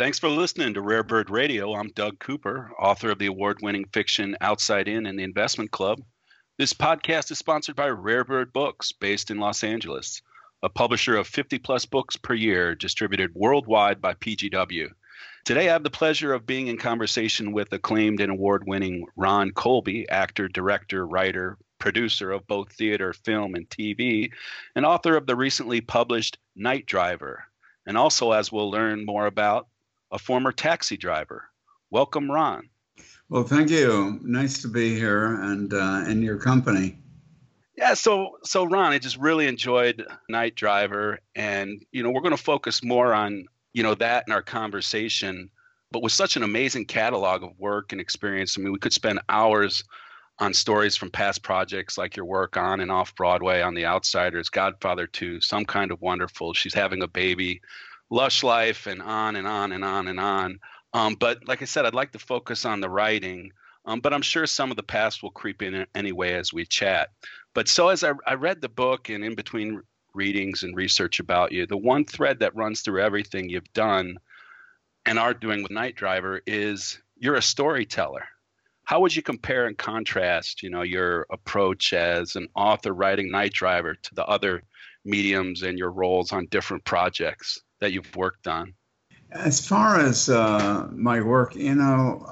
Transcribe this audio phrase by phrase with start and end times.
[0.00, 1.74] Thanks for listening to Rare Bird Radio.
[1.74, 6.00] I'm Doug Cooper, author of the award winning fiction Outside In and the Investment Club.
[6.56, 10.22] This podcast is sponsored by Rare Bird Books, based in Los Angeles,
[10.62, 14.88] a publisher of 50 plus books per year distributed worldwide by PGW.
[15.44, 19.50] Today, I have the pleasure of being in conversation with acclaimed and award winning Ron
[19.50, 24.30] Colby, actor, director, writer, producer of both theater, film, and TV,
[24.74, 27.44] and author of the recently published Night Driver,
[27.84, 29.66] and also, as we'll learn more about,
[30.10, 31.44] a former taxi driver.
[31.90, 32.68] Welcome, Ron.
[33.28, 34.18] Well, thank you.
[34.22, 36.98] Nice to be here and uh, in your company.
[37.76, 42.36] Yeah, so so Ron, I just really enjoyed Night Driver, and you know we're going
[42.36, 45.50] to focus more on you know that in our conversation.
[45.92, 49.20] But with such an amazing catalog of work and experience, I mean, we could spend
[49.28, 49.82] hours
[50.38, 54.48] on stories from past projects like your work on and off Broadway on The Outsiders,
[54.48, 57.60] Godfather 2, Some Kind of Wonderful, She's Having a Baby,
[58.10, 60.58] lush life and on and on and on and on.
[60.92, 63.52] Um, but like I said, I'd like to focus on the writing.
[63.86, 67.10] Um, but I'm sure some of the past will creep in anyway as we chat.
[67.54, 71.52] But so as I, I read the book and in between readings and research about
[71.52, 74.18] you, the one thread that runs through everything you've done
[75.06, 78.26] and are doing with Night Driver is you're a storyteller.
[78.84, 83.52] How would you compare and contrast, you know, your approach as an author writing Night
[83.52, 84.62] Driver to the other
[85.04, 87.60] mediums and your roles on different projects?
[87.80, 88.74] That you've worked on?
[89.32, 92.26] As far as uh, my work, you know,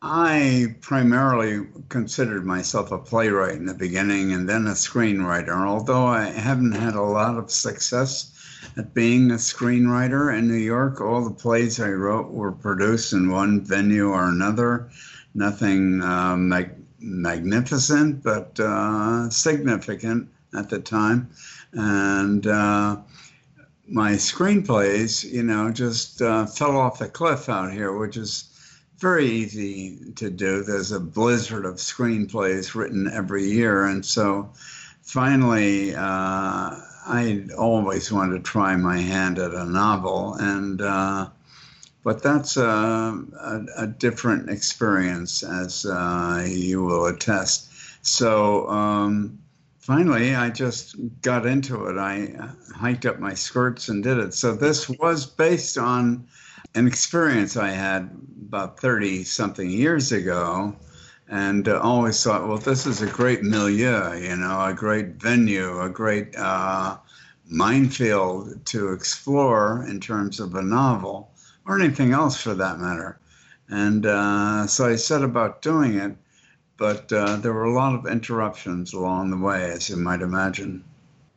[0.00, 6.24] I primarily considered myself a playwright in the beginning and then a screenwriter, although I
[6.26, 8.32] haven't had a lot of success
[8.76, 11.00] at being a screenwriter in New York.
[11.00, 14.88] All the plays I wrote were produced in one venue or another.
[15.34, 21.30] Nothing uh, mag- magnificent, but uh, significant at the time.
[21.72, 22.98] And uh,
[23.88, 28.44] my screenplays, you know, just uh, fell off the cliff out here, which is
[28.98, 30.62] very easy to do.
[30.62, 33.86] There's a blizzard of screenplays written every year.
[33.86, 34.50] And so
[35.02, 40.34] finally, uh, I always wanted to try my hand at a novel.
[40.34, 41.28] And, uh,
[42.04, 47.70] but that's a, a, a, different experience, as uh, you will attest.
[48.02, 49.38] So, um,
[49.88, 51.96] finally, I just got into it.
[51.96, 52.34] I
[52.76, 54.34] hiked up my skirts and did it.
[54.34, 56.26] So this was based on
[56.74, 58.10] an experience I had
[58.46, 60.76] about 30 something years ago
[61.26, 65.80] and uh, always thought, well, this is a great milieu, you know, a great venue,
[65.80, 66.98] a great uh,
[67.48, 71.30] minefield to explore in terms of a novel
[71.66, 73.18] or anything else for that matter.
[73.70, 76.14] And uh, so I set about doing it
[76.78, 80.84] but uh, there were a lot of interruptions along the way, as you might imagine.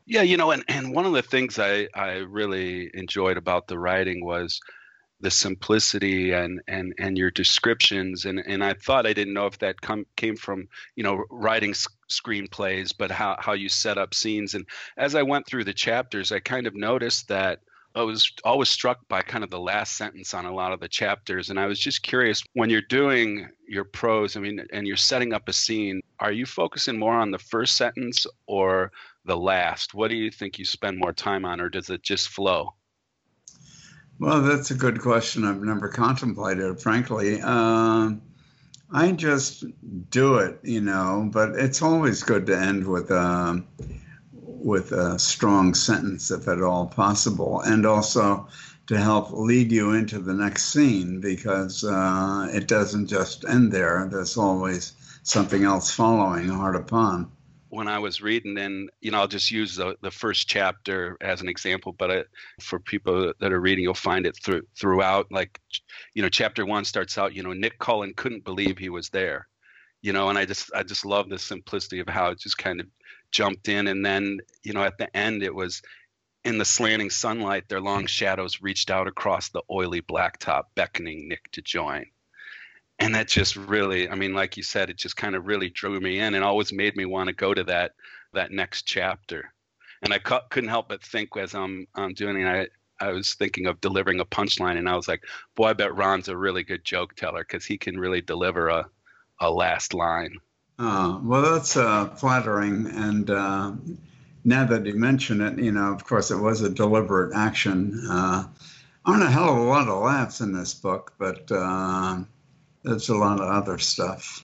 [0.06, 3.80] Yeah, you know, and, and one of the things I, I really enjoyed about the
[3.80, 4.62] writing was
[5.20, 8.26] the simplicity and, and, and your descriptions.
[8.26, 11.74] And, and I thought I didn't know if that come, came from, you know, writing
[12.10, 14.54] screenplays, but how, how you set up scenes.
[14.54, 14.66] And
[14.98, 17.60] as I went through the chapters, I kind of noticed that
[17.94, 20.88] I was always struck by kind of the last sentence on a lot of the
[20.88, 21.50] chapters.
[21.50, 25.34] And I was just curious when you're doing your prose, I mean, and you're setting
[25.34, 28.92] up a scene, are you focusing more on the first sentence or
[29.26, 29.94] the last?
[29.94, 32.74] What do you think you spend more time on, or does it just flow?
[34.20, 35.44] Well, that's a good question.
[35.44, 37.42] I've never contemplated it, frankly.
[37.42, 38.12] Uh,
[38.94, 39.66] I just
[40.10, 43.12] do it, you know, but it's always good to end with.
[43.12, 43.58] Uh,
[44.64, 48.48] with a strong sentence, if at all possible, and also
[48.88, 54.08] to help lead you into the next scene because uh, it doesn't just end there.
[54.12, 57.32] There's always something else following hard upon.
[57.70, 61.42] When I was reading, and you know, I'll just use the, the first chapter as
[61.42, 62.28] an example, but it,
[62.60, 65.28] for people that are reading, you'll find it through, throughout.
[65.32, 65.58] Like,
[66.14, 69.48] you know, chapter one starts out, you know, Nick Cullen couldn't believe he was there
[70.02, 72.80] you know and i just i just love the simplicity of how it just kind
[72.80, 72.88] of
[73.32, 75.82] jumped in and then you know at the end it was
[76.44, 81.52] in the slanting sunlight their long shadows reached out across the oily blacktop beckoning nick
[81.52, 82.06] to join.
[83.00, 86.00] And that just really i mean like you said it just kind of really drew
[86.00, 87.94] me in and always made me want to go to that
[88.34, 89.54] that next chapter.
[90.04, 93.34] And i cu- couldn't help but think as i'm, I'm doing it I, I was
[93.34, 95.24] thinking of delivering a punchline and i was like
[95.56, 98.88] boy i bet ron's a really good joke teller because he can really deliver a,
[99.40, 100.38] a last line
[100.82, 102.88] uh, well, that's uh, flattering.
[102.88, 103.74] And uh,
[104.44, 108.02] now that you mention it, you know, of course, it was a deliberate action.
[108.10, 108.46] Uh,
[109.06, 112.22] aren't a hell of a lot of laughs in this book, but uh,
[112.84, 114.44] there's a lot of other stuff.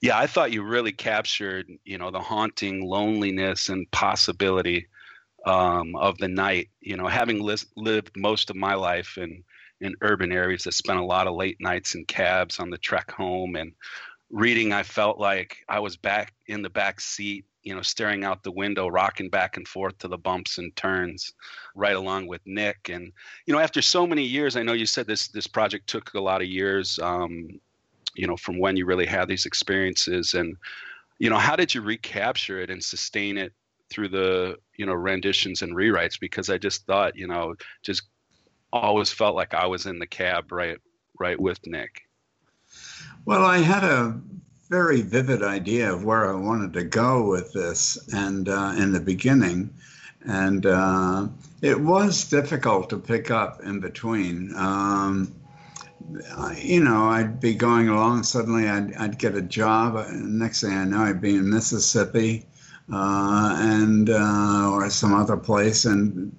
[0.00, 4.88] Yeah, I thought you really captured, you know, the haunting loneliness and possibility
[5.46, 6.70] um, of the night.
[6.80, 9.44] You know, having li- lived most of my life in
[9.82, 13.10] in urban areas I spent a lot of late nights in cabs on the trek
[13.10, 13.72] home and
[14.32, 18.42] reading i felt like i was back in the back seat you know staring out
[18.42, 21.32] the window rocking back and forth to the bumps and turns
[21.76, 22.88] right along with nick.
[22.88, 23.12] And
[23.46, 26.20] you know after so many years i know you said this this project took a
[26.20, 27.60] lot of years um,
[28.14, 30.34] you know from when you really had these experiences.
[30.34, 30.56] And
[31.18, 33.52] you know how did you recapture it and sustain it
[33.90, 36.18] through the you know renditions and rewrites?
[36.18, 38.02] Because i just thought you know just
[38.72, 40.78] always felt like i was in the cab right
[41.18, 42.02] right with nick
[43.24, 44.20] well, I had a
[44.68, 49.00] very vivid idea of where I wanted to go with this, and uh, in the
[49.00, 49.70] beginning,
[50.24, 51.28] and uh,
[51.60, 54.54] it was difficult to pick up in between.
[54.56, 55.34] Um,
[56.56, 58.24] you know, I'd be going along.
[58.24, 60.04] Suddenly, I'd, I'd get a job.
[60.10, 62.46] Next thing I know, I'd be in Mississippi
[62.92, 66.34] uh, and uh, or some other place, and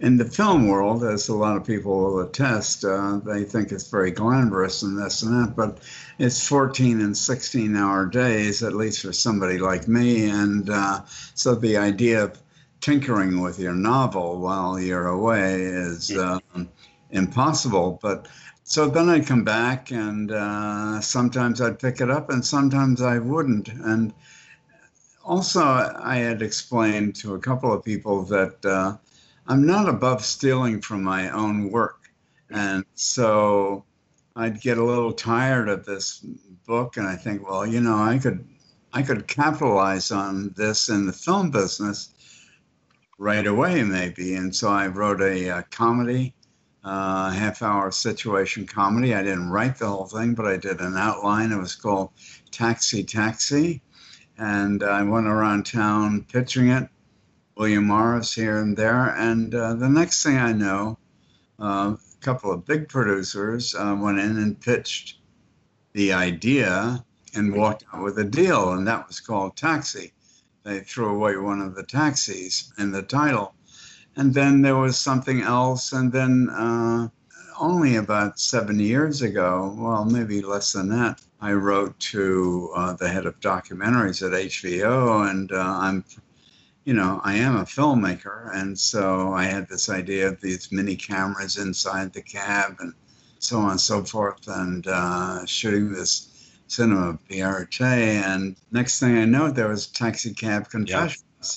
[0.00, 3.88] in the film world, as a lot of people will attest, uh, they think it's
[3.88, 5.78] very glamorous and this and that, but
[6.18, 10.28] it's 14 and 16 hour days, at least for somebody like me.
[10.28, 11.02] And uh,
[11.34, 12.38] so the idea of
[12.80, 16.68] tinkering with your novel while you're away is um,
[17.10, 17.98] impossible.
[18.02, 18.26] But
[18.64, 23.18] so then I'd come back, and uh, sometimes I'd pick it up, and sometimes I
[23.18, 23.68] wouldn't.
[23.68, 24.12] And
[25.24, 28.96] also, I had explained to a couple of people that uh,
[29.46, 32.10] I'm not above stealing from my own work.
[32.50, 33.84] And so
[34.36, 36.24] I'd get a little tired of this
[36.66, 38.46] book and I think, well, you know, I could
[38.92, 42.14] I could capitalize on this in the film business
[43.18, 44.36] right away, maybe.
[44.36, 46.32] And so I wrote a, a comedy,
[46.84, 49.12] uh, half hour situation comedy.
[49.14, 51.50] I didn't write the whole thing, but I did an outline.
[51.50, 52.10] It was called
[52.52, 53.82] Taxi Taxi.
[54.38, 56.88] And I went around town pitching it
[57.56, 59.14] William Morris here and there.
[59.16, 60.98] And uh, the next thing I know,
[61.60, 65.18] uh, a couple of big producers uh, went in and pitched
[65.92, 67.04] the idea
[67.34, 70.12] and walked out with a deal, and that was called Taxi.
[70.64, 73.54] They threw away one of the taxis in the title.
[74.16, 77.08] And then there was something else, and then uh,
[77.58, 83.08] only about seven years ago, well, maybe less than that, I wrote to uh, the
[83.08, 86.04] head of documentaries at HBO, and uh, I'm
[86.84, 90.96] you know, I am a filmmaker, and so I had this idea of these mini
[90.96, 92.92] cameras inside the cab and
[93.38, 97.80] so on and so forth, and uh, shooting this cinema verite.
[97.80, 101.24] And next thing I know, there was Taxi Cab Confessions.
[101.40, 101.48] Yeah.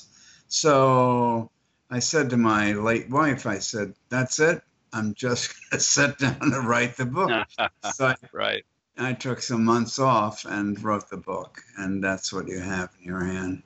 [0.48, 1.52] So
[1.90, 4.62] I said to my late wife, I said, "That's it.
[4.94, 7.48] I'm just going to sit down and write the book."
[7.94, 8.66] so I, right.
[8.98, 13.06] I took some months off and wrote the book, and that's what you have in
[13.06, 13.64] your hand.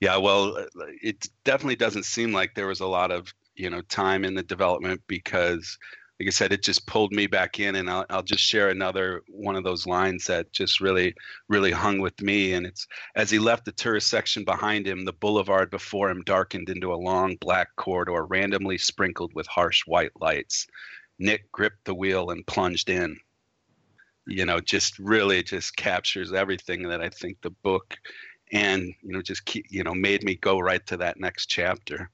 [0.00, 0.64] Yeah, well, uh,
[1.02, 4.42] it definitely doesn't seem like there was a lot of you know time in the
[4.42, 5.78] development because,
[6.20, 9.22] like I said, it just pulled me back in, and I'll, I'll just share another
[9.28, 11.14] one of those lines that just really,
[11.48, 12.52] really hung with me.
[12.52, 16.68] And it's as he left the tourist section behind him, the boulevard before him darkened
[16.68, 20.66] into a long black corridor, randomly sprinkled with harsh white lights.
[21.18, 23.16] Nick gripped the wheel and plunged in
[24.26, 27.96] you know just really just captures everything that i think the book
[28.52, 32.10] and you know just keep, you know made me go right to that next chapter.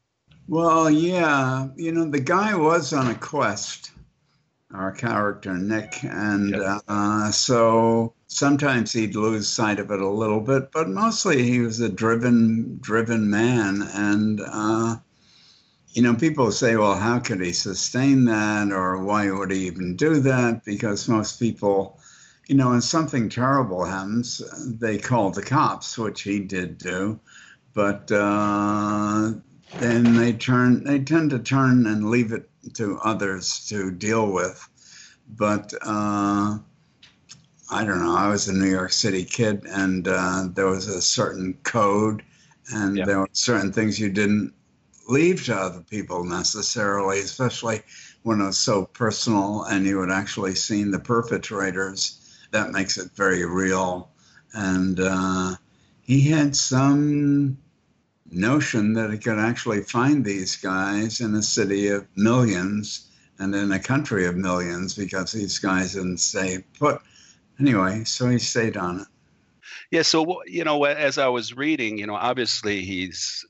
[0.48, 3.90] Well yeah you know the guy was on a quest
[4.74, 6.56] our character nick and
[6.88, 11.80] uh, so sometimes he'd lose sight of it a little bit but mostly he was
[11.80, 14.96] a driven driven man and uh,
[15.92, 19.94] you know people say well how could he sustain that or why would he even
[19.96, 20.64] do that?
[20.64, 21.98] Because most people
[22.52, 24.42] you know, when something terrible happens,
[24.78, 27.18] they call the cops, which he did do,
[27.72, 29.32] but uh,
[29.78, 34.68] then they turn, they tend to turn and leave it to others to deal with.
[35.34, 36.58] But uh,
[37.70, 38.14] I don't know.
[38.14, 42.22] I was a New York City kid, and uh, there was a certain code,
[42.70, 44.52] and there were certain things you didn't
[45.08, 47.80] leave to other people necessarily, especially
[48.24, 52.18] when it was so personal and you had actually seen the perpetrators
[52.52, 54.10] that makes it very real.
[54.54, 55.56] And uh,
[56.02, 57.58] he had some
[58.30, 63.72] notion that he could actually find these guys in a city of millions and in
[63.72, 67.00] a country of millions because these guys didn't stay put.
[67.58, 69.06] Anyway, so he stayed on it.
[69.90, 73.44] Yeah, so you know, as I was reading, you know, obviously he's,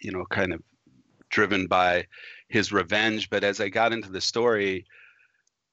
[0.00, 0.62] you know, kind of
[1.28, 2.06] driven by
[2.48, 3.30] his revenge.
[3.30, 4.86] But as I got into the story,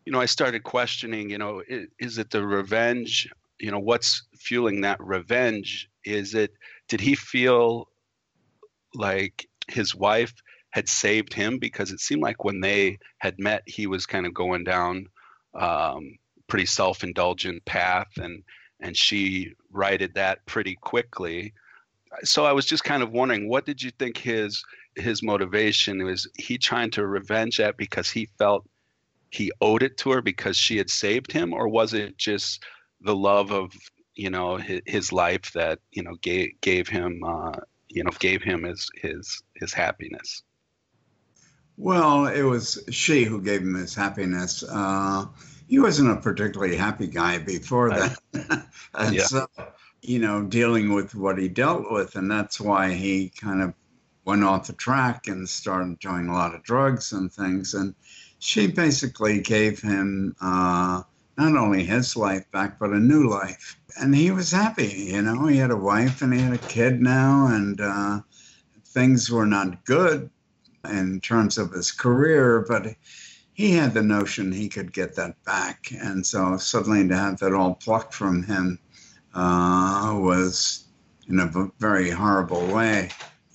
[0.10, 3.30] you know, I started questioning, you know, is, is, it the revenge?
[3.60, 5.88] You know, what's fueling that revenge?
[6.04, 6.52] Is it,
[6.88, 7.90] did he feel
[8.96, 10.34] like his wife
[10.72, 14.34] had saved him because it seemed like when they had met, he was kind of
[14.34, 15.06] going down
[15.54, 18.42] um, pretty self-indulgent path, and
[18.80, 21.54] and she righted that pretty quickly.
[22.24, 24.64] So I was just kind of wondering, what did you think his
[24.96, 26.28] his motivation was?
[26.40, 28.66] He trying to revenge that because he felt
[29.30, 32.64] he owed it to her because she had saved him, or was it just
[33.02, 33.74] the love of
[34.16, 37.54] you know his, his life that you know gave gave him uh,
[37.88, 40.44] you know gave him his his his happiness?
[41.78, 44.64] Well, it was she who gave him his happiness.
[44.64, 45.28] Uh,
[45.70, 48.18] he wasn't a particularly happy guy before that.
[48.94, 49.24] and yeah.
[49.24, 49.48] so,
[50.02, 53.74] you know, dealing with what he dealt with, and that's why he kind of
[54.26, 57.74] went off the track and started doing a lot of drugs and things.
[57.74, 57.96] And
[58.40, 61.04] she basically gave him uh,
[61.38, 63.80] not only his life back, but a new life.
[64.00, 67.02] And he was happy, you know, he had a wife and he had a kid
[67.02, 68.22] now, and uh,
[68.86, 70.30] things were not good
[70.90, 72.96] in terms of his career, but
[73.54, 75.92] he had the notion he could get that back.
[75.92, 78.80] And so suddenly to have that all plucked from him
[79.36, 80.86] uh, was
[81.28, 83.10] in a very horrible way,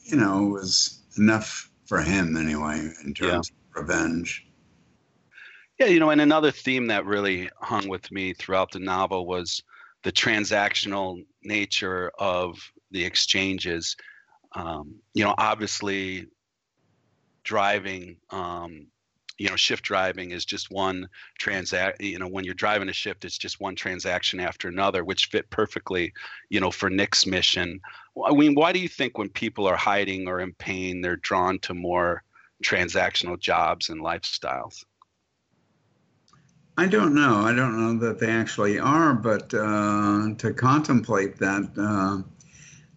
[0.05, 3.81] you know, was enough for him anyway in terms yeah.
[3.81, 4.47] of revenge.
[5.79, 9.63] Yeah, you know, and another theme that really hung with me throughout the novel was
[10.05, 12.59] the transactional nature of
[12.93, 13.97] the exchanges.
[14.55, 16.27] Um, you know, obviously,
[17.43, 18.87] driving um,
[19.39, 23.25] you know shift driving is just one transact you know when you're driving a shift
[23.25, 26.13] it's just one transaction after another which fit perfectly
[26.51, 27.81] you know for nick's mission
[28.27, 31.59] i mean why do you think when people are hiding or in pain they're drawn
[31.59, 32.23] to more
[32.63, 34.85] transactional jobs and lifestyles
[36.77, 41.63] i don't know i don't know that they actually are but uh, to contemplate that
[41.79, 42.23] uh,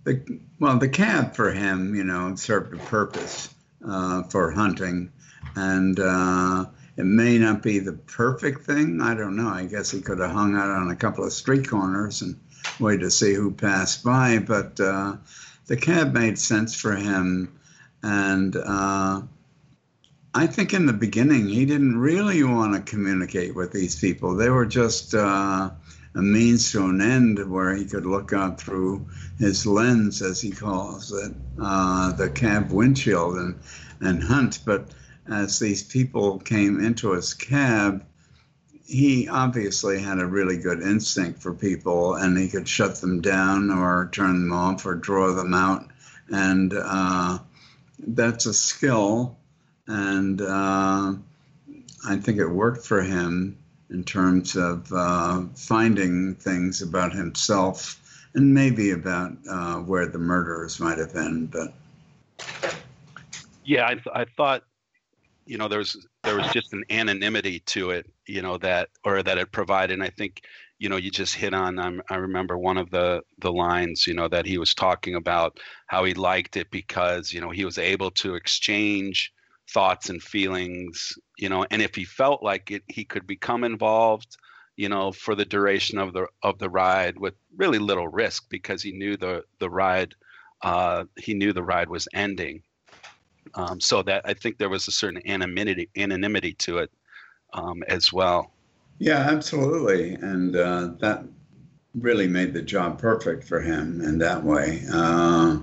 [0.03, 3.53] the well the cab for him you know served a purpose
[3.85, 5.11] uh, for hunting.
[5.55, 6.65] And uh,
[6.97, 9.01] it may not be the perfect thing.
[9.01, 9.49] I don't know.
[9.49, 12.39] I guess he could have hung out on a couple of street corners and
[12.79, 14.39] waited to see who passed by.
[14.39, 15.17] But uh,
[15.67, 17.59] the cab made sense for him.
[18.03, 19.21] And uh,
[20.33, 24.35] I think in the beginning, he didn't really want to communicate with these people.
[24.35, 25.71] They were just uh,
[26.15, 29.07] a means to an end where he could look out through
[29.39, 33.59] his lens, as he calls it, uh, the cab windshield, and,
[34.01, 34.59] and hunt.
[34.65, 34.89] But
[35.27, 38.03] as these people came into his cab,
[38.85, 43.69] he obviously had a really good instinct for people, and he could shut them down
[43.69, 45.87] or turn them off or draw them out.
[46.29, 47.39] And uh,
[47.99, 49.37] that's a skill,
[49.87, 51.13] and uh,
[52.05, 53.57] I think it worked for him
[53.89, 58.01] in terms of uh, finding things about himself
[58.33, 61.47] and maybe about uh, where the murderers might have been.
[61.47, 61.73] But
[63.63, 64.63] yeah, I, th- I thought
[65.45, 69.23] you know there was there was just an anonymity to it, you know that or
[69.23, 69.93] that it provided.
[69.93, 70.43] And I think
[70.79, 71.79] you know you just hit on.
[72.09, 76.03] I remember one of the the lines, you know, that he was talking about how
[76.03, 79.33] he liked it because you know he was able to exchange
[79.69, 84.37] thoughts and feelings you know and if he felt like it he could become involved
[84.77, 88.81] you know for the duration of the of the ride with really little risk because
[88.81, 90.13] he knew the the ride
[90.63, 92.63] uh, he knew the ride was ending.
[93.53, 96.91] Um, so that i think there was a certain anonymity anonymity to it
[97.53, 98.51] um, as well.
[98.99, 100.13] Yeah absolutely.
[100.15, 101.23] And uh, that
[101.95, 104.83] really made the job perfect for him in that way.
[104.91, 105.59] Uh,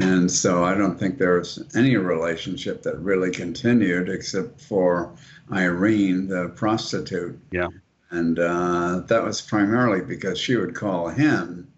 [0.00, 5.12] and so I don't think there was any relationship that really continued except for
[5.52, 7.38] Irene, the prostitute.
[7.50, 7.68] Yeah.
[8.10, 11.70] And uh, that was primarily because she would call him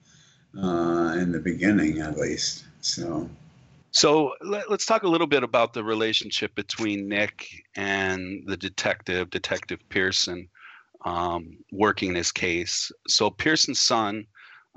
[0.56, 2.64] uh, in the beginning, at least.
[2.80, 3.28] So.
[3.90, 9.30] So let, us talk a little bit about the relationship between Nick and the detective,
[9.30, 10.49] Detective Pearson,
[11.04, 12.90] um, working this case.
[13.06, 14.26] So Pearson's son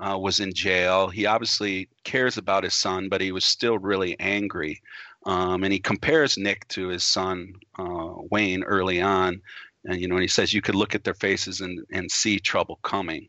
[0.00, 1.08] uh, was in jail.
[1.08, 4.82] He obviously cares about his son, but he was still really angry.
[5.26, 9.42] Um, and he compares Nick to his son uh, Wayne early on,
[9.84, 12.38] and you know, and he says you could look at their faces and and see
[12.38, 13.28] trouble coming.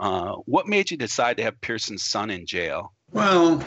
[0.00, 2.92] Uh, what made you decide to have Pearson's son in jail?
[3.12, 3.64] Well,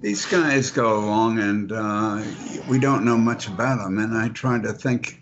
[0.00, 2.22] these guys go along, and uh,
[2.68, 3.98] we don't know much about them.
[3.98, 5.21] And I try to think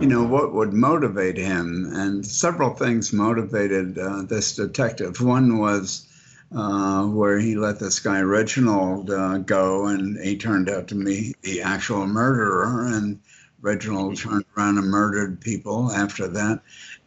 [0.00, 1.90] you know, what would motivate him.
[1.92, 5.20] And several things motivated uh, this detective.
[5.20, 6.06] One was
[6.54, 11.34] uh, where he let this guy Reginald uh, go, and he turned out to be
[11.42, 12.86] the actual murderer.
[12.86, 13.20] And
[13.60, 16.62] Reginald turned around and murdered people after that.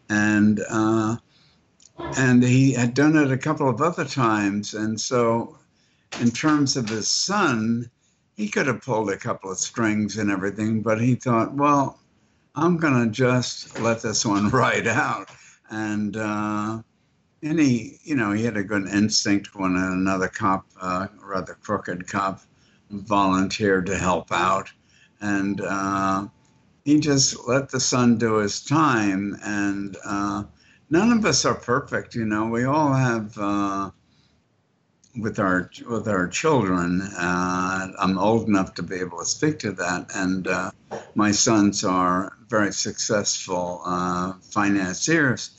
[0.09, 1.17] And uh,
[2.17, 4.73] and he had done it a couple of other times.
[4.73, 5.57] And so,
[6.19, 7.89] in terms of his son,
[8.35, 12.00] he could have pulled a couple of strings and everything, but he thought, well,
[12.55, 15.29] I'm going to just let this one ride out.
[15.69, 16.81] And, uh,
[17.41, 22.41] he, you know, he had a good instinct when another cop, uh, rather crooked cop,
[22.89, 24.71] volunteered to help out.
[25.21, 26.27] And uh,
[26.83, 29.37] he just let the son do his time.
[29.43, 30.43] And uh,
[30.89, 32.47] none of us are perfect, you know.
[32.47, 33.91] We all have uh,
[35.19, 37.01] with our with our children.
[37.01, 40.71] Uh, I'm old enough to be able to speak to that, and uh,
[41.15, 45.51] my sons are very successful uh, financiers.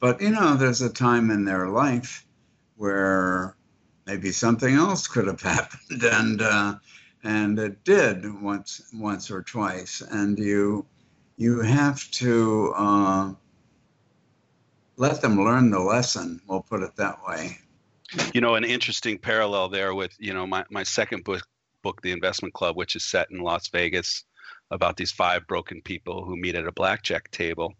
[0.00, 2.26] But you know, there's a time in their life
[2.76, 3.56] where
[4.06, 6.74] maybe something else could have happened, and uh,
[7.22, 10.86] and it did once once or twice, and you
[11.36, 12.72] you have to.
[12.76, 13.32] Uh,
[14.96, 16.40] let them learn the lesson.
[16.46, 17.58] We'll put it that way
[18.32, 21.46] you know, an interesting parallel there with, you know, my, my second book,
[21.82, 24.24] book, The Investment Club, which is set in Las Vegas
[24.74, 27.72] about these five broken people who meet at a blackjack table.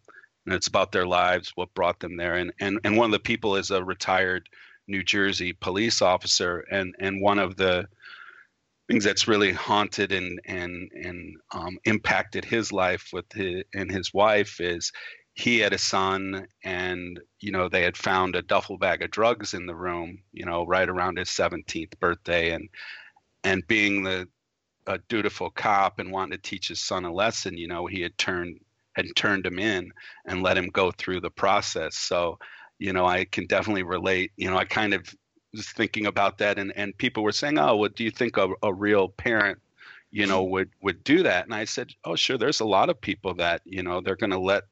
[0.46, 2.36] And it's about their lives, what brought them there.
[2.36, 4.48] And, and, and one of the people is a retired
[4.86, 6.64] New Jersey police officer.
[6.70, 7.86] And, and one of the
[8.88, 14.12] things that's really haunted and, and, and um, impacted his life with his, and his
[14.14, 14.92] wife is
[15.34, 19.52] he had a son and you know they had found a duffel bag of drugs
[19.52, 22.68] in the room you know right around his 17th birthday and
[23.42, 24.28] and being the
[24.86, 28.16] a dutiful cop and wanting to teach his son a lesson you know he had
[28.18, 28.58] turned
[28.94, 29.92] had turned him in
[30.26, 31.96] and let him go through the process.
[31.96, 32.38] So
[32.78, 35.14] you know i can definitely relate you know i kind of
[35.52, 38.48] was thinking about that and and people were saying oh what do you think a,
[38.62, 39.58] a real parent
[40.10, 41.44] you know would would do that?
[41.44, 44.30] And i said oh sure there's a lot of people that you know they're going
[44.30, 44.64] to let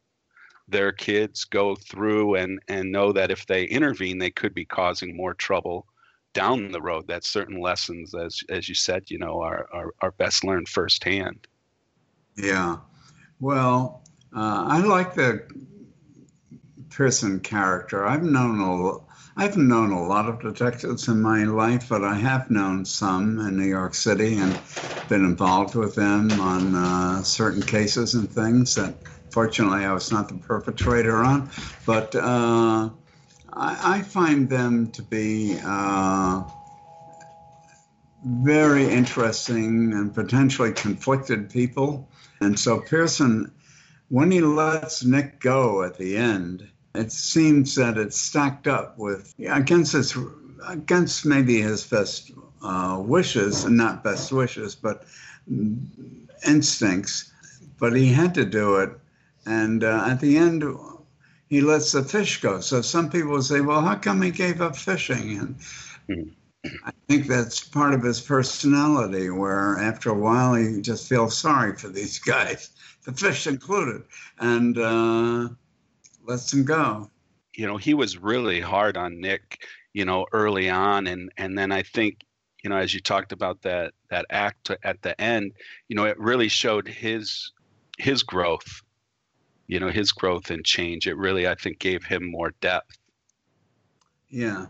[0.68, 5.16] their kids go through and and know that if they intervene they could be causing
[5.16, 5.86] more trouble
[6.32, 10.12] down the road that certain lessons as as you said you know are are, are
[10.12, 11.46] best learned firsthand.
[12.36, 12.78] Yeah.
[13.40, 14.02] Well
[14.34, 15.46] uh, i like the
[16.90, 18.06] Pearson character.
[18.06, 22.50] I've known a I've known a lot of detectives in my life, but I have
[22.50, 24.58] known some in New York City and
[25.08, 28.94] been involved with them on uh, certain cases and things that
[29.32, 31.48] Fortunately, I was not the perpetrator on,
[31.86, 32.90] but uh,
[33.52, 36.42] I, I, find them to be uh,
[38.24, 42.08] very interesting and potentially conflicted people.
[42.40, 43.52] And so Pearson,
[44.08, 49.34] when he lets Nick go at the end, it seems that it's stacked up with
[49.48, 50.16] against his
[50.68, 52.30] against maybe his best
[52.62, 55.04] uh, wishes, not best wishes, but
[56.46, 57.32] instincts.
[57.78, 58.90] But he had to do it
[59.46, 60.64] and uh, at the end,
[61.52, 62.60] he lets the fish go.
[62.60, 65.38] So some people say, well, how come he gave up fishing?
[65.38, 65.56] And
[66.08, 66.70] mm-hmm.
[66.86, 71.76] I think that's part of his personality, where after a while he just feels sorry
[71.76, 72.70] for these guys,
[73.04, 74.02] the fish included,
[74.38, 75.48] and uh,
[76.26, 77.10] lets them go.
[77.54, 79.62] You know, he was really hard on Nick,
[79.92, 82.22] you know, early on, and and then I think,
[82.64, 85.52] you know, as you talked about that that act at the end,
[85.88, 87.52] you know, it really showed his
[87.98, 88.80] his growth
[89.72, 92.98] you know his growth and change it really i think gave him more depth.
[94.28, 94.66] Yeah.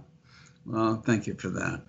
[0.64, 1.82] Well thank you for that.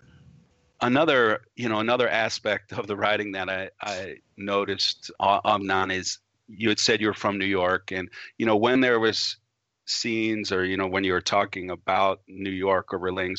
[0.82, 6.70] Another you know another aspect of the writing that i i noticed Amnon is you
[6.70, 9.38] had said you were from new york and you know when there was
[9.86, 13.36] scenes or you know when you were talking about new york or relaying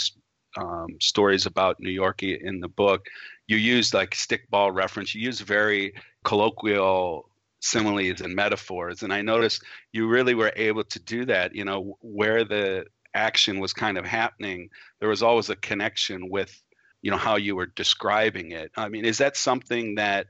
[0.57, 3.07] um, stories about new york in the book
[3.47, 5.15] you used like stickball reference.
[5.15, 7.29] You use very colloquial
[7.65, 9.03] similes and metaphors.
[9.03, 13.61] And I noticed you really were able to do that, you know, where the action
[13.61, 14.69] was kind of happening,
[15.01, 16.55] there was always a connection with,
[17.03, 18.71] you know, how you were describing it.
[18.77, 20.27] I mean, is that something that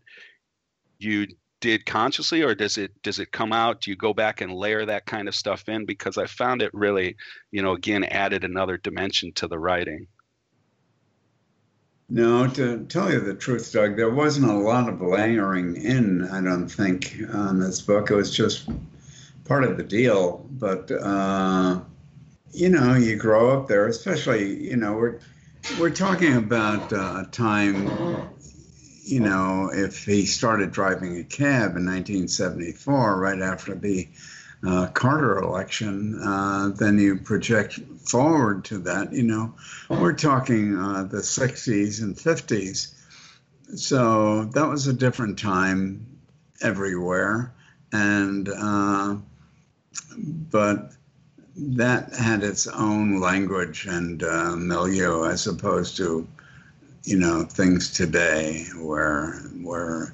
[0.99, 1.27] you
[1.61, 4.85] did consciously or does it does it come out do you go back and layer
[4.85, 7.17] that kind of stuff in because i found it really
[7.53, 10.07] you know again added another dimension to the writing
[12.09, 16.41] no, to tell you the truth, Doug, there wasn't a lot of layering in, I
[16.43, 18.11] don't think, on this book.
[18.11, 18.69] It was just
[19.45, 20.47] part of the deal.
[20.51, 21.81] But, uh,
[22.53, 25.21] you know, you grow up there, especially, you know, we're,
[25.79, 27.89] we're talking about uh, a time,
[29.03, 34.09] you know, if he started driving a cab in 1974, right after the
[34.67, 39.13] uh, Carter election, uh, then you project forward to that.
[39.13, 39.55] You know,
[39.89, 42.93] we're talking uh, the 60s and 50s.
[43.77, 46.07] So that was a different time
[46.61, 47.53] everywhere.
[47.93, 49.17] And, uh,
[50.17, 50.93] but
[51.57, 56.27] that had its own language and uh, milieu as opposed to
[57.05, 60.13] you know, things today where we're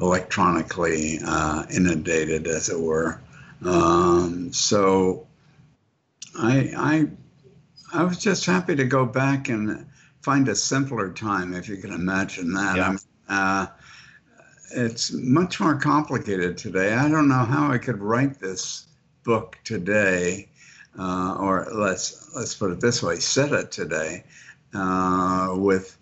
[0.00, 3.20] electronically uh, inundated, as it were.
[3.64, 5.26] Um, so
[6.38, 9.86] I, I, I was just happy to go back and
[10.22, 12.76] find a simpler time, if you can imagine that.
[12.76, 12.96] Yeah.
[13.28, 13.66] Uh,
[14.70, 16.94] it's much more complicated today.
[16.94, 18.86] I don't know how I could write this
[19.24, 20.48] book today,
[20.98, 24.24] uh, or let's let's put it this way: set it today
[24.74, 25.96] uh, with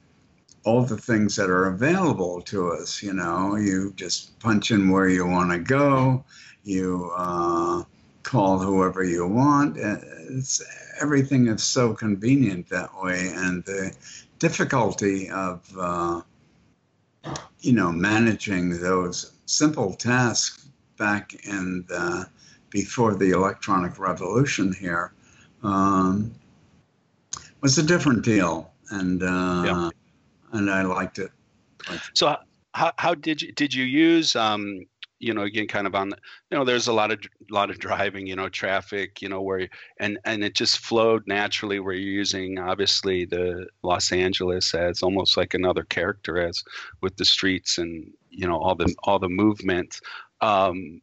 [0.64, 3.02] all the things that are available to us.
[3.02, 6.24] You know, you just punch in where you want to go.
[6.66, 7.84] You uh,
[8.24, 9.78] call whoever you want.
[9.78, 9.98] Uh,
[10.30, 10.60] it's,
[11.00, 13.96] everything is so convenient that way, and the
[14.40, 16.20] difficulty of uh,
[17.60, 22.28] you know managing those simple tasks back in the,
[22.70, 25.12] before the electronic revolution here
[25.62, 26.34] um,
[27.60, 29.90] was a different deal, and uh, yeah.
[30.52, 31.30] and I liked it.
[32.14, 32.36] So
[32.74, 34.84] how, how did you did you use um,
[35.26, 36.10] you know again kind of on
[36.50, 37.18] you know there's a lot of
[37.50, 41.80] lot of driving you know traffic you know where and and it just flowed naturally
[41.80, 46.62] where you're using obviously the los angeles as almost like another character as
[47.02, 50.00] with the streets and you know all the all the movement.
[50.40, 51.00] Um,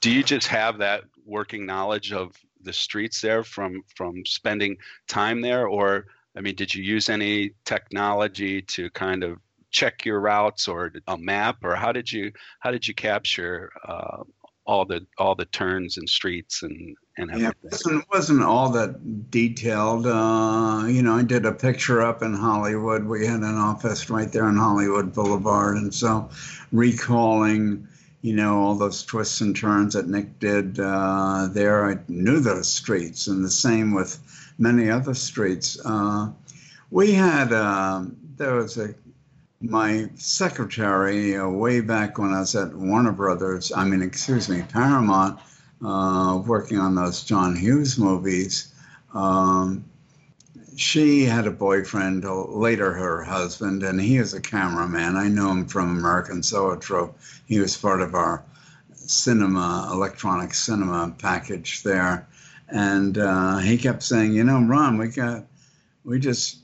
[0.00, 5.42] do you just have that working knowledge of the streets there from from spending time
[5.42, 5.68] there?
[5.68, 6.06] Or
[6.36, 9.38] i mean did you use any technology to kind of
[9.70, 14.22] check your routes or a map or how did you how did you capture uh,
[14.66, 17.42] all the all the turns and streets and and everything?
[17.42, 20.06] Yeah, it wasn't, wasn't all that detailed.
[20.06, 23.04] Uh, you know, I did a picture up in Hollywood.
[23.04, 26.30] We had an office right there on Hollywood Boulevard, and so
[26.72, 27.86] recalling,
[28.22, 32.72] you know, all those twists and turns that Nick did uh, there, I knew those
[32.72, 34.18] streets, and the same with
[34.58, 35.78] many other streets.
[35.84, 36.30] Uh,
[36.90, 38.94] we had um, there was a
[39.60, 44.62] my secretary, uh, way back when I was at Warner Brothers, I mean, excuse me,
[44.62, 45.38] Paramount,
[45.84, 48.72] uh, working on those John Hughes movies,
[49.12, 49.84] um,
[50.76, 55.16] she had a boyfriend, uh, later her husband, and he is a cameraman.
[55.16, 57.18] I knew him from American Zoetrope.
[57.46, 58.42] He was part of our
[58.94, 62.26] cinema, electronic cinema package there.
[62.68, 65.44] And uh, he kept saying, you know, Ron, we got,
[66.04, 66.58] we just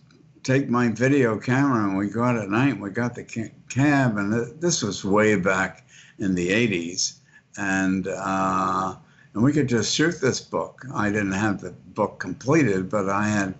[0.47, 4.17] take my video camera and we go out at night and we got the cab
[4.17, 5.85] and this was way back
[6.21, 7.15] in the 80s
[7.59, 8.95] and uh,
[9.35, 10.87] and we could just shoot this book.
[10.95, 13.55] I didn't have the book completed but i had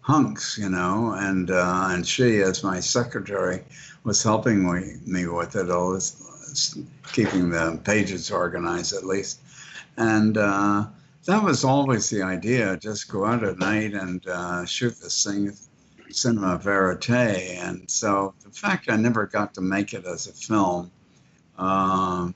[0.00, 3.62] hunks you know and uh, and she as my secretary
[4.04, 5.92] was helping me, me with it all.
[5.92, 6.78] This
[7.12, 9.40] keeping the pages organized at least.
[9.98, 10.86] And uh,
[11.26, 15.54] that was always the idea just go out at night and uh, shoot this thing
[16.12, 17.58] cinema verite.
[17.58, 20.90] And so the fact I never got to make it as a film
[21.58, 22.34] um,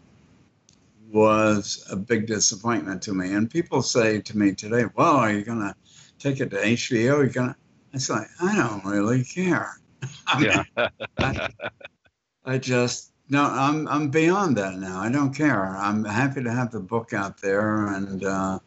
[1.10, 3.32] was a big disappointment to me.
[3.32, 5.74] And people say to me today, well, are you going to
[6.18, 7.18] take it to HBO?
[7.18, 7.56] You're going to,
[7.94, 9.78] I say, I don't really care.
[10.26, 10.88] I mean, yeah.
[11.18, 11.48] I,
[12.44, 15.00] I just, no, I'm, I'm beyond that now.
[15.00, 15.76] I don't care.
[15.76, 18.58] I'm happy to have the book out there and, uh,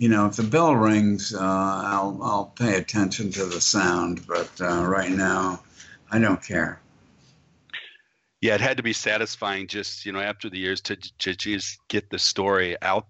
[0.00, 4.26] you know, if the bell rings, uh, I'll I'll pay attention to the sound.
[4.26, 5.62] But uh, right now,
[6.10, 6.80] I don't care.
[8.40, 11.78] Yeah, it had to be satisfying just you know after the years to to just
[11.88, 13.08] get the story out,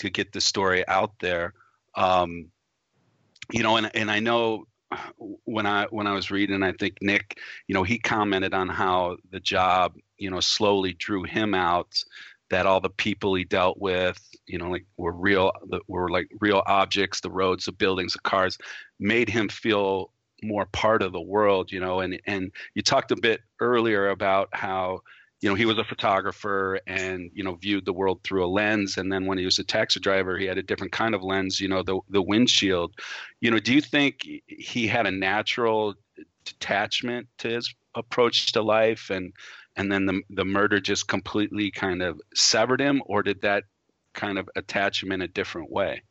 [0.00, 1.54] to get the story out there.
[1.94, 2.50] Um,
[3.52, 4.66] you know, and and I know
[5.44, 7.38] when I when I was reading, I think Nick,
[7.68, 12.02] you know, he commented on how the job, you know, slowly drew him out
[12.52, 15.52] that all the people he dealt with, you know, like were real,
[15.88, 18.58] were like real objects, the roads, the buildings, the cars,
[19.00, 20.12] made him feel
[20.42, 22.00] more part of the world, you know.
[22.00, 25.00] And and you talked a bit earlier about how,
[25.40, 28.98] you know, he was a photographer and you know viewed the world through a lens,
[28.98, 31.58] and then when he was a taxi driver, he had a different kind of lens,
[31.58, 32.92] you know, the the windshield.
[33.40, 35.94] You know, do you think he had a natural
[36.44, 39.32] detachment to his approach to life and
[39.76, 43.64] and then the the murder just completely kind of severed him, or did that
[44.12, 46.02] kind of attach him in a different way?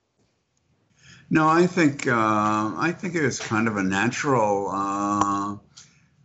[1.30, 5.56] No, I think uh, I think it was kind of a natural uh,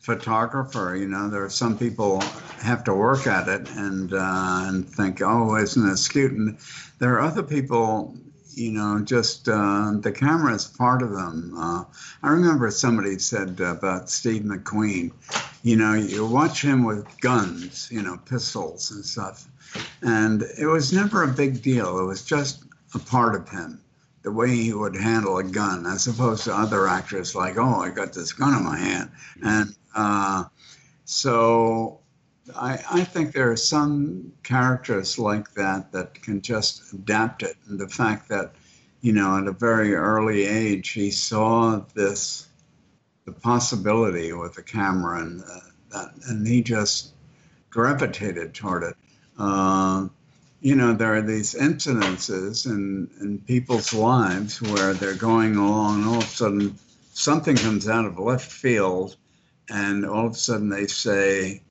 [0.01, 0.97] photographer.
[0.99, 2.21] You know, there are some people
[2.61, 6.33] have to work at it and uh, and think, oh, isn't it cute?
[6.33, 6.59] And
[6.99, 8.17] there are other people
[8.57, 11.55] you know, just uh, the camera is part of them.
[11.57, 11.85] Uh,
[12.23, 15.13] I remember somebody said about Steve McQueen,
[15.63, 19.47] you know, you watch him with guns, you know, pistols and stuff,
[20.03, 21.99] and it was never a big deal.
[21.99, 22.65] It was just
[22.95, 23.81] a part of him,
[24.23, 27.91] the way he would handle a gun, as opposed to other actors like, oh, I
[27.91, 29.11] got this gun in my hand.
[29.43, 30.45] And Uh,
[31.07, 32.01] so
[32.55, 37.57] I, I think there are some characters like that that can just adapt it.
[37.67, 38.53] And the fact that,
[39.01, 42.47] you know, at a very early age, he saw this,
[43.25, 47.13] the possibility with the camera, and, uh, that, and he just
[47.71, 48.97] gravitated toward it.
[49.39, 50.09] Uh,
[50.61, 56.09] you know, there are these incidences in, in people's lives where they're going along, and
[56.09, 56.79] all of a sudden
[57.13, 59.17] something comes out of left field,
[59.69, 61.63] and all of a sudden they say,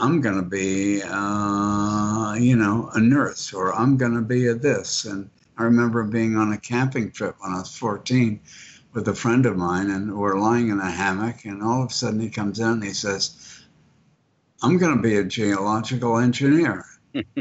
[0.00, 4.54] I'm going to be, uh, you know, a nurse, or I'm going to be a
[4.54, 5.04] this.
[5.04, 8.40] And I remember being on a camping trip when I was 14
[8.94, 11.92] with a friend of mine, and we're lying in a hammock, and all of a
[11.92, 13.62] sudden he comes in and he says,
[14.62, 16.84] I'm going to be a geological engineer.
[17.14, 17.34] and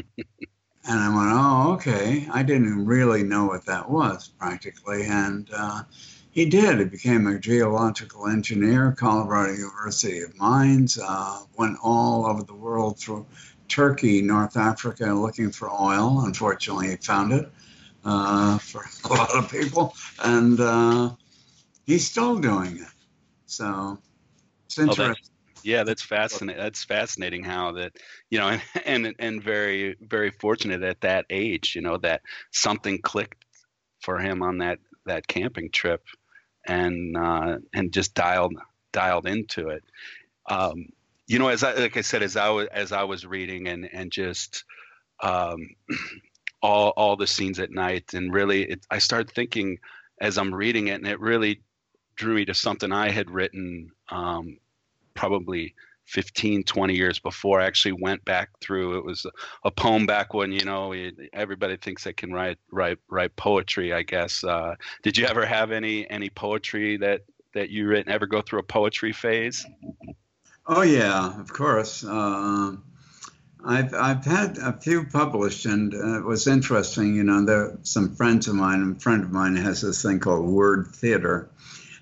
[0.86, 2.28] I went, oh, okay.
[2.32, 5.04] I didn't really know what that was practically.
[5.06, 5.84] And uh,
[6.32, 6.80] he did.
[6.80, 13.00] He became a geological engineer, Colorado University of Mines, uh, went all over the world
[13.00, 13.26] through
[13.68, 16.24] Turkey, North Africa, looking for oil.
[16.26, 17.52] Unfortunately, he found it
[18.06, 19.96] uh, for a lot of people.
[20.24, 21.12] And uh,
[21.86, 22.88] he's still doing it.
[23.46, 23.98] So
[24.66, 25.16] it's interesting.
[25.18, 26.62] Oh, yeah, that's fascinating.
[26.62, 27.94] That's fascinating how that
[28.30, 33.02] you know, and, and and very very fortunate at that age, you know, that something
[33.02, 33.44] clicked
[34.02, 36.04] for him on that that camping trip,
[36.68, 38.56] and uh, and just dialed
[38.92, 39.84] dialed into it.
[40.50, 40.90] Um,
[41.28, 43.90] you know, as I like I said, as I was as I was reading and
[43.92, 44.64] and just
[45.22, 45.76] um,
[46.62, 49.80] all all the scenes at night, and really, it, I started thinking
[50.20, 51.62] as I'm reading it, and it really
[52.16, 54.58] drew me to something I had written um,
[55.14, 55.76] probably
[56.10, 59.28] 15 20 years before i actually went back through it was
[59.64, 60.94] a poem back when you know
[61.34, 65.72] everybody thinks they can write write write poetry i guess uh, did you ever have
[65.72, 67.22] any any poetry that
[67.54, 69.68] that you written ever go through a poetry phase
[70.66, 72.76] oh yeah of course uh,
[73.64, 77.16] I've, I've had a few published, and uh, it was interesting.
[77.16, 78.96] You know, there some friends of mine.
[78.96, 81.50] A friend of mine has this thing called Word Theater,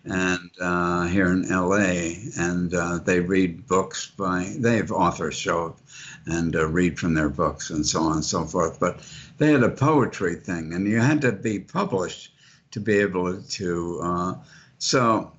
[0.09, 5.67] and uh, here in LA, and uh, they read books by they have authors show
[5.67, 5.79] up
[6.25, 8.79] and uh, read from their books and so on and so forth.
[8.79, 9.01] But
[9.37, 12.31] they had a poetry thing, and you had to be published
[12.71, 13.99] to be able to.
[14.01, 14.33] Uh,
[14.77, 15.31] so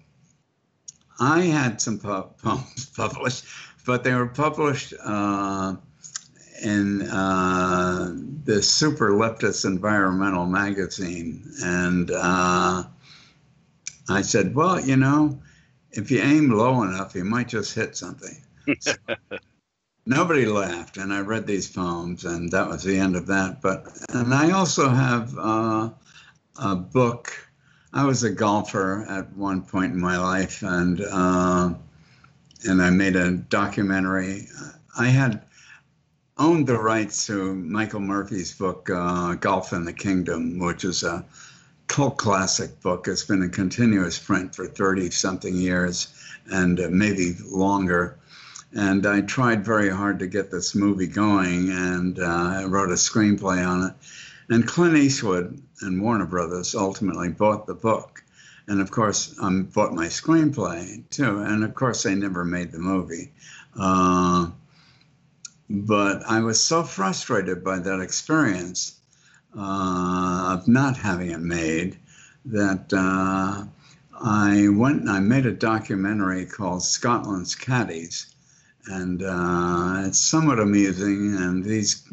[1.21, 3.45] I had some po- poems published,
[3.87, 5.77] but they were published uh,
[6.63, 12.11] in uh, the Super Leftist Environmental magazine, and
[14.09, 15.41] I said, well, you know,
[15.93, 18.37] if you aim low enough, you might just hit something.
[18.81, 18.95] So
[20.07, 23.61] nobody laughed, and I read these poems, and that was the end of that.
[23.61, 25.91] But and I also have uh,
[26.61, 27.33] a book.
[27.93, 31.75] I was a golfer at one point in my life, and uh,
[32.65, 34.49] and I made a documentary.
[34.99, 35.43] I had
[36.39, 41.25] owned the rights to Michael Murphy's book, uh, Golf in the Kingdom, which is a
[41.89, 43.09] cult classic book.
[43.09, 46.15] It's been a continuous print for 30 something years
[46.47, 48.19] and uh, maybe longer.
[48.73, 52.95] And I tried very hard to get this movie going, and uh, I wrote a
[52.95, 53.95] screenplay on it.
[54.51, 58.23] And Clint Eastwood and Warner Brothers ultimately bought the book.
[58.67, 61.41] And of course, um, bought my screenplay too.
[61.41, 63.33] And of course, they never made the movie.
[63.75, 64.51] Uh,
[65.71, 68.98] but I was so frustrated by that experience
[69.57, 71.99] uh, of not having it made
[72.45, 73.65] that uh,
[74.21, 78.35] I went and I made a documentary called Scotland's Caddies.
[78.87, 82.09] And uh, it's somewhat amusing, and these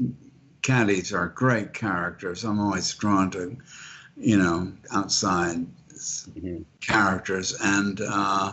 [0.62, 2.44] caddies are great characters.
[2.44, 3.56] I'm always drawn to,
[4.18, 6.64] you know, outside mm-hmm.
[6.82, 8.52] characters, and uh,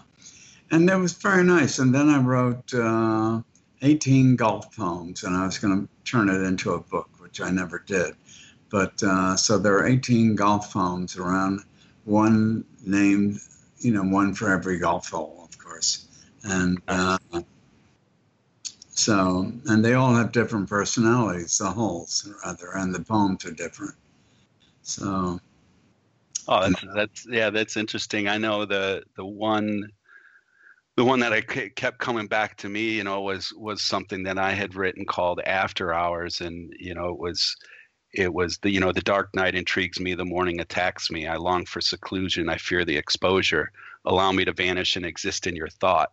[0.70, 1.80] and that was very nice.
[1.80, 3.42] And then I wrote uh,
[3.82, 7.50] 18 golf poems, and I was going to turn it into a book, which I
[7.50, 8.14] never did.
[8.72, 11.60] But uh, so there are 18 golf poems around,
[12.04, 13.38] one named,
[13.80, 16.08] you know, one for every golf hole, of course.
[16.44, 17.18] And uh,
[18.88, 23.94] so, and they all have different personalities, the holes, rather, and the poems are different.
[24.80, 25.38] So.
[26.48, 28.26] Oh, that's, that's yeah, that's interesting.
[28.26, 29.88] I know the the one
[30.96, 34.38] the one that I kept coming back to me, you know, was was something that
[34.38, 37.56] I had written called After Hours, and you know, it was
[38.12, 41.26] it was the you know the dark night intrigues me the morning attacks me.
[41.26, 43.72] I long for seclusion i fear the exposure.
[44.04, 46.12] Allow me to vanish and exist in your thought.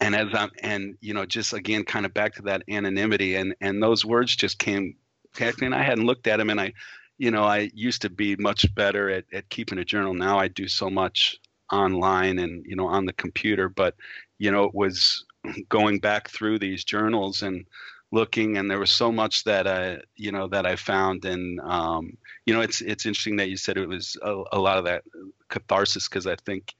[0.00, 3.54] And as i'm and you know just again kind of back to that anonymity and
[3.60, 4.96] and those words just came
[5.40, 6.72] and i hadn't looked at them and i
[7.16, 10.14] you know i used to be much better at, at keeping a journal.
[10.14, 11.40] Now i do so much
[11.72, 13.94] online and you know on the computer but
[14.38, 15.24] you know it was
[15.68, 17.64] going back through these journals and
[18.12, 22.16] looking and there was so much that i you know that i found and um,
[22.46, 25.02] you know it's it's interesting that you said it was a, a lot of that
[25.48, 26.74] catharsis because i think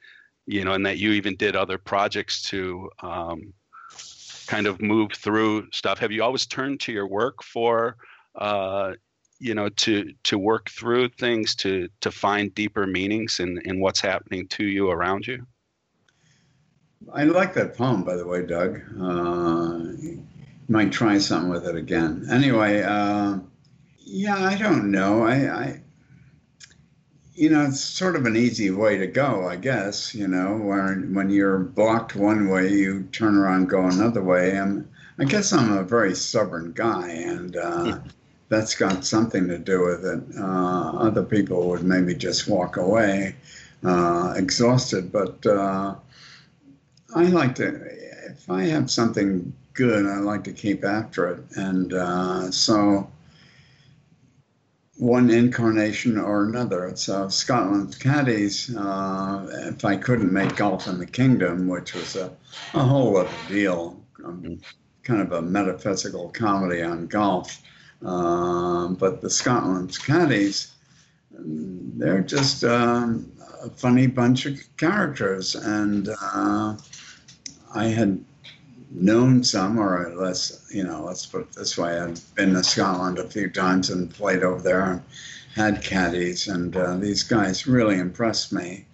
[0.46, 3.52] you know and that you even did other projects to um,
[4.46, 5.98] kind of move through stuff.
[5.98, 7.96] Have you always turned to your work for
[8.34, 8.92] uh,
[9.38, 14.00] you know to to work through things to to find deeper meanings in in what's
[14.00, 15.46] happening to you around you?
[17.12, 18.80] I like that poem by the way doug.
[19.00, 19.92] Uh,
[20.68, 22.26] might try something with it again.
[22.30, 23.38] Anyway uh,
[24.04, 25.22] yeah i don't know.
[25.22, 25.80] I, I
[27.34, 31.14] you know it's sort of an easy way to go i guess you know when
[31.14, 34.56] when you're blocked one way you turn around go another way.
[34.56, 37.98] And i guess i'm a very stubborn guy and uh,
[38.52, 40.22] that's got something to do with it.
[40.38, 43.34] Uh, other people would maybe just walk away
[43.82, 45.94] uh, exhausted, but uh,
[47.14, 47.68] I like to,
[48.30, 51.44] if I have something good, I like to keep after it.
[51.56, 53.10] And uh, so,
[54.98, 56.94] one incarnation or another.
[56.94, 62.30] So, Scotland's Caddies, uh, if I couldn't make Golf in the Kingdom, which was a,
[62.74, 64.60] a whole other deal, um,
[65.02, 67.62] kind of a metaphysical comedy on golf
[68.04, 70.72] um, but the Scotland's caddies,
[71.30, 73.30] they're just um,
[73.62, 75.54] a funny bunch of characters.
[75.54, 76.76] And uh,
[77.74, 78.22] I had
[78.94, 83.18] known some, or less, you know, let's put it this way I've been to Scotland
[83.18, 85.02] a few times and played over there and
[85.54, 86.48] had caddies.
[86.48, 88.86] And uh, these guys really impressed me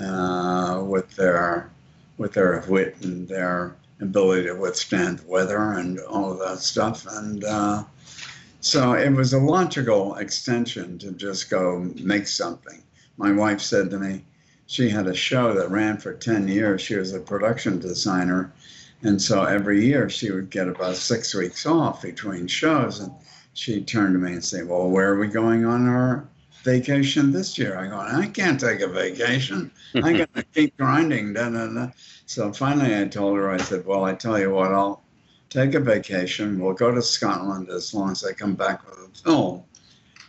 [0.00, 1.70] uh, with their
[2.18, 7.06] with their wit and their ability to withstand weather and all of that stuff.
[7.06, 7.84] And uh,
[8.60, 12.82] so it was a logical extension to just go make something.
[13.16, 14.24] My wife said to me,
[14.66, 16.80] she had a show that ran for 10 years.
[16.80, 18.52] She was a production designer.
[19.02, 23.00] And so every year she would get about six weeks off between shows.
[23.00, 23.12] And
[23.54, 26.28] she'd turn to me and say, Well, where are we going on our
[26.62, 27.76] vacation this year?
[27.76, 29.72] I go, I can't take a vacation.
[29.94, 31.32] I got to keep grinding.
[31.32, 31.88] Da, da, da.
[32.26, 35.02] So finally I told her, I said, Well, I tell you what, I'll
[35.50, 36.58] take a vacation.
[36.58, 39.64] We'll go to Scotland as long as I come back with a film.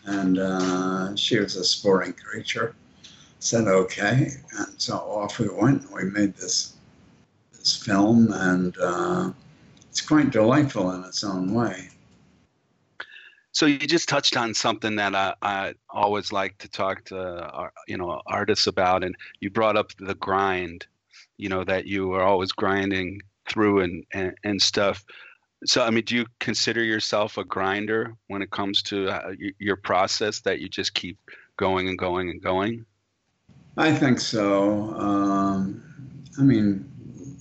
[0.05, 2.75] And uh, she was a sporting creature.
[3.39, 5.91] Said okay, and so off we went.
[5.91, 6.72] We made this
[7.63, 9.31] this film, and uh,
[9.89, 11.89] it's quite delightful in its own way.
[13.53, 17.69] So you just touched on something that I, I always like to talk to uh,
[17.87, 20.87] you know artists about, and you brought up the grind.
[21.37, 25.03] You know that you are always grinding through and, and, and stuff.
[25.65, 29.77] So, I mean, do you consider yourself a grinder when it comes to uh, your
[29.77, 31.17] process that you just keep
[31.57, 32.85] going and going and going?
[33.77, 34.93] I think so.
[34.95, 35.81] Um,
[36.37, 36.92] I mean,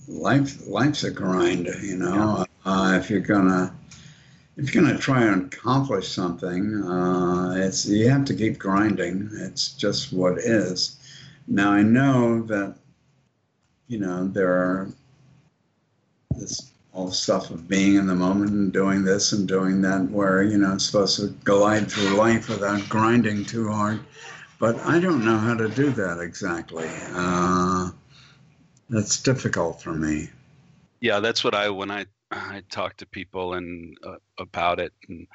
[0.07, 2.45] life life's a grind, you know.
[2.65, 2.71] Yeah.
[2.71, 3.73] Uh, if you're gonna
[4.57, 9.29] if you're gonna try and accomplish something, uh, it's you have to keep grinding.
[9.33, 10.97] It's just what is.
[11.47, 12.75] Now I know that
[13.87, 14.89] you know there are
[16.35, 20.43] this all stuff of being in the moment and doing this and doing that, where
[20.43, 23.99] you know it's supposed to glide through life without grinding too hard.
[24.59, 26.87] But I don't know how to do that exactly.
[27.13, 27.89] Uh,
[28.93, 30.29] that's difficult for me.
[31.01, 35.27] Yeah, that's what I when I I talk to people and uh, about it and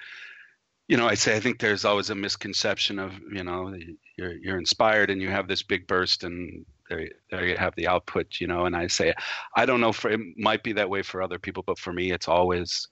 [0.88, 3.74] you know, I say I think there's always a misconception of you know
[4.16, 7.88] you're you're inspired and you have this big burst and there, there you have the
[7.88, 8.64] output, you know.
[8.64, 9.12] And I say,
[9.54, 12.10] I don't know for it might be that way for other people, but for me,
[12.10, 12.88] it's always,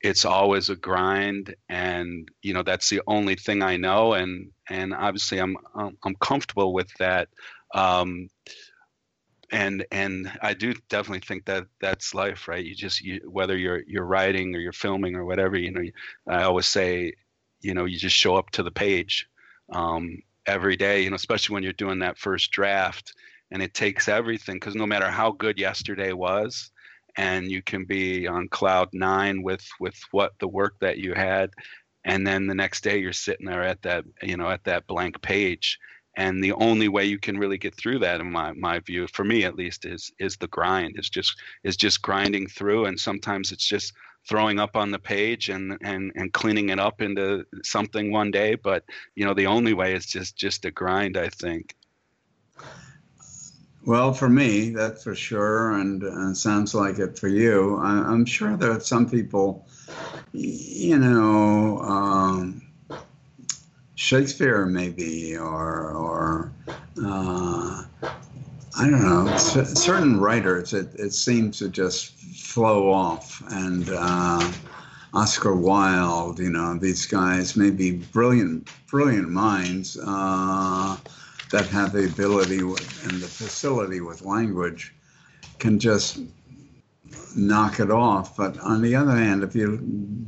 [0.00, 4.94] it's always a grind, and you know that's the only thing I know, and and
[4.94, 7.28] obviously I'm I'm, I'm comfortable with that.
[7.74, 8.28] Um,
[9.52, 12.64] and and I do definitely think that that's life, right?
[12.64, 15.82] You just you, whether you're you're writing or you're filming or whatever, you know.
[16.28, 17.14] I always say,
[17.60, 19.28] you know, you just show up to the page
[19.72, 23.14] um, every day, you know, especially when you're doing that first draft
[23.50, 26.70] and it takes everything because no matter how good yesterday was
[27.16, 31.50] and you can be on cloud nine with with what the work that you had
[32.04, 35.20] and then the next day you're sitting there at that you know at that blank
[35.22, 35.78] page
[36.16, 39.24] and the only way you can really get through that in my, my view for
[39.24, 43.52] me at least is is the grind is just is just grinding through and sometimes
[43.52, 43.92] it's just
[44.28, 48.54] throwing up on the page and and and cleaning it up into something one day
[48.54, 48.84] but
[49.14, 51.74] you know the only way is just just a grind i think
[53.86, 57.78] well, for me, that's for sure, and, sounds like it for you.
[57.78, 59.66] I, am sure that some people,
[60.32, 62.69] you know, um,
[64.00, 66.52] Shakespeare maybe, or or
[67.04, 67.84] uh,
[68.78, 73.42] I don't know, certain writers, it, it seems to just flow off.
[73.48, 74.50] And uh,
[75.12, 80.96] Oscar Wilde, you know, these guys may be brilliant, brilliant minds uh,
[81.50, 84.94] that have the ability with, and the facility with language
[85.58, 86.20] can just
[87.36, 88.34] knock it off.
[88.34, 89.76] But on the other hand, if you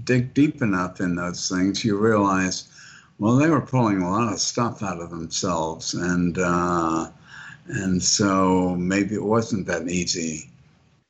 [0.04, 2.68] dig deep enough in those things, you realize,
[3.18, 7.10] well, they were pulling a lot of stuff out of themselves, and uh,
[7.66, 10.50] and so maybe it wasn't that easy.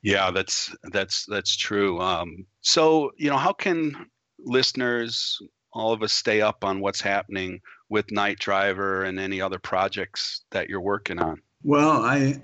[0.01, 1.99] Yeah, that's that's that's true.
[1.99, 5.39] Um, so you know, how can listeners,
[5.71, 10.41] all of us, stay up on what's happening with Night Driver and any other projects
[10.51, 11.41] that you're working on?
[11.63, 12.41] Well, I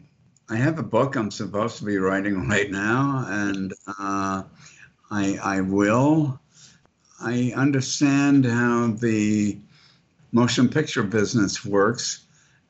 [0.49, 4.43] I have a book I'm supposed to be writing right now, and uh,
[5.11, 6.39] I I will.
[7.21, 9.57] I understand how the
[10.31, 12.25] motion picture business works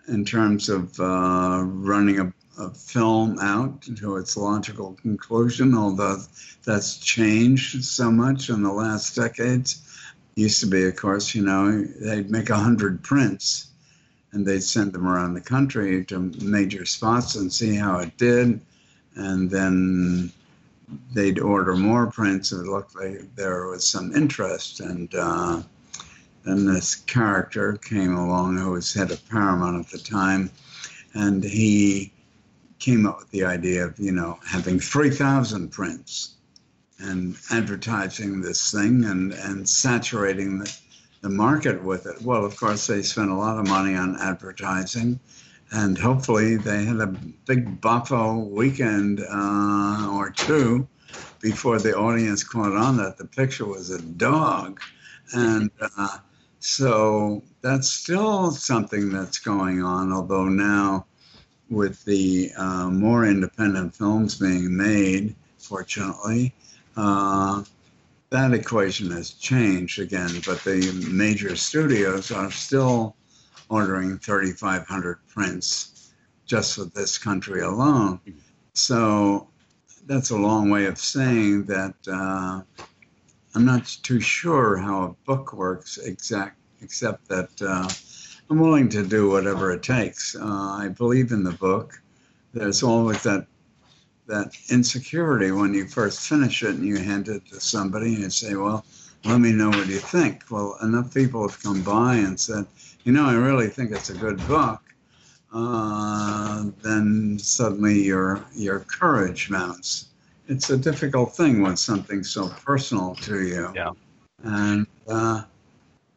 [0.08, 6.18] in terms of uh, running a, a, film out to its logical conclusion, although
[6.66, 9.86] that's changed so much in the last decades.
[10.36, 13.68] Used to be, of course, you know, they'd make a hundred prints
[14.32, 18.62] and they'd send them around the country to major spots and see how it did.
[19.16, 20.32] And then
[21.14, 22.52] they'd order more prints.
[22.52, 24.80] And it looked like there was some interest.
[24.80, 25.62] And uh,
[26.44, 30.52] then this character came along who was head of Paramount at the time.
[31.14, 32.14] And he
[32.80, 36.36] came up with the idea of, you know, having 3,000 prints
[37.00, 40.80] and advertising this thing and, and saturating the
[41.22, 42.22] the market with it?
[42.22, 45.20] Well, of course, they spent a lot of money on advertising,
[45.72, 50.88] and hopefully they had a big buffo weekend uh, or two
[51.42, 54.80] before the audience caught on that the picture was a dog.
[55.34, 56.18] And uh,
[56.60, 61.06] so that's still something that's going on, although now
[61.70, 66.54] with the uh, more independent films being made, fortunately,
[66.98, 67.64] uh,
[68.32, 73.16] that equation has changed again, but the major studios are still
[73.70, 76.12] ordering 3,500 prints
[76.46, 78.20] just for this country alone.
[78.74, 79.48] So
[80.06, 82.62] that's a long way of saying that uh,
[83.56, 87.90] I'm not too sure how a book works exact, except that uh,
[88.50, 90.36] I'm willing to do whatever it takes.
[90.36, 92.02] Uh, I believe in the book.
[92.54, 93.46] There's always that
[94.26, 98.30] that insecurity when you first finish it and you hand it to somebody and you
[98.30, 98.86] say, well,
[99.26, 100.44] let me know what you think.
[100.52, 102.66] Well, enough people have come by and said,
[103.04, 104.82] you know, I really think it's a good book.
[105.52, 110.10] Uh, then suddenly your your courage mounts.
[110.48, 113.72] It's a difficult thing when something's so personal to you.
[113.76, 113.92] Yeah.
[114.44, 115.44] And uh,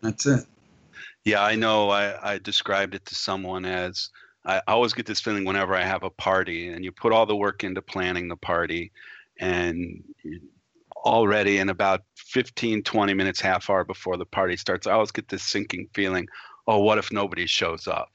[0.00, 0.44] that's it.
[1.24, 1.90] Yeah, I know.
[1.90, 4.10] I, I described it to someone as
[4.44, 7.36] I always get this feeling whenever I have a party and you put all the
[7.36, 8.90] work into planning the party
[9.38, 10.02] and
[10.96, 15.28] already in about 15, 20 minutes, half hour before the party starts, I always get
[15.28, 16.26] this sinking feeling,
[16.66, 18.10] oh, what if nobody shows up?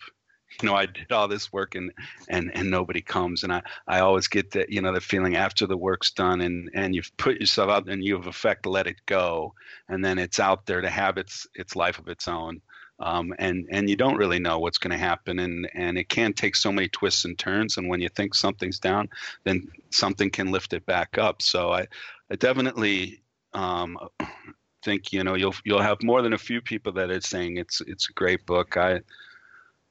[0.62, 1.92] You know, I did all this work and
[2.30, 5.68] and and nobody comes, and I I always get that you know the feeling after
[5.68, 9.54] the work's done and and you've put yourself out and you've effect let it go,
[9.90, 12.62] and then it's out there to have its its life of its own
[13.00, 16.34] um, and and you don't really know what's going to happen, and and it can
[16.34, 17.78] take so many twists and turns.
[17.78, 19.10] And when you think something's down,
[19.44, 21.42] then something can lift it back up.
[21.42, 21.88] So I,
[22.32, 23.22] I definitely
[23.54, 23.98] um,
[24.88, 27.82] think you know you'll you'll have more than a few people that are saying it's
[27.82, 28.78] it's a great book.
[28.78, 29.02] I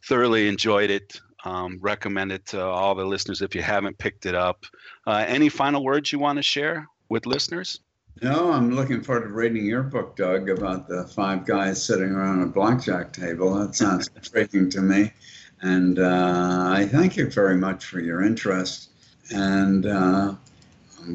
[0.08, 1.20] thoroughly enjoyed it.
[1.44, 4.64] Um, recommend it to all the listeners if you haven't picked it up.
[5.06, 7.80] Uh, any final words you want to share with listeners?
[8.22, 12.42] No, I'm looking forward to reading your book, Doug, about the five guys sitting around
[12.42, 13.54] a blackjack table.
[13.54, 15.12] That sounds intriguing to me.
[15.60, 18.88] And uh, I thank you very much for your interest.
[19.30, 20.34] And uh,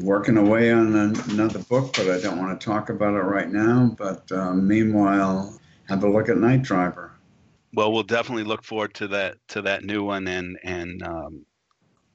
[0.00, 0.94] Working away on
[1.30, 3.94] another book, but I don't want to talk about it right now.
[3.98, 7.12] But uh, meanwhile, have a look at Night Driver.
[7.74, 11.46] Well, we'll definitely look forward to that to that new one and and um,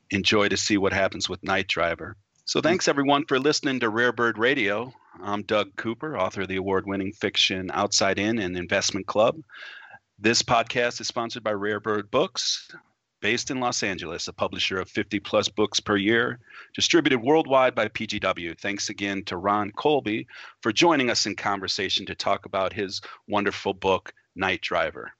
[0.09, 2.15] enjoy to see what happens with Night Driver.
[2.45, 4.93] So thanks everyone for listening to Rare Bird Radio.
[5.21, 9.35] I'm Doug Cooper, author of the award-winning fiction Outside In and Investment Club.
[10.17, 12.69] This podcast is sponsored by Rare Bird Books,
[13.21, 16.39] based in Los Angeles, a publisher of 50 plus books per year,
[16.75, 18.57] distributed worldwide by PGW.
[18.59, 20.27] Thanks again to Ron Colby
[20.61, 25.11] for joining us in conversation to talk about his wonderful book, Night Driver.